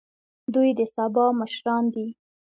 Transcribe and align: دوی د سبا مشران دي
دوی 0.53 0.69
د 0.79 0.81
سبا 0.95 1.25
مشران 1.39 1.83
دي 1.93 2.07